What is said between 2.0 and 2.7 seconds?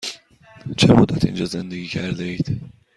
اید؟